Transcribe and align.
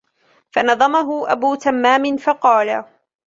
فَنَظَمَهُ 0.51 1.31
أَبُو 1.31 1.55
تَمَّامٍ 1.55 2.17
فَقَالَ 2.17 2.83